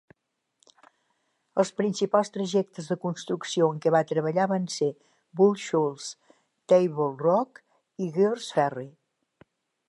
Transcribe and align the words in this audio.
Els 1.63 1.71
principals 1.81 2.31
projectes 2.37 2.87
de 2.93 2.97
construcció 3.03 3.67
en 3.75 3.83
què 3.83 3.93
va 3.97 4.01
treballar 4.13 4.47
van 4.53 4.65
ser 4.77 4.89
Bull 5.43 5.55
Shoals, 5.67 6.09
Table 6.75 7.09
Rock 7.21 7.63
i 8.07 8.09
Greers 8.17 8.51
Ferry. 8.59 8.89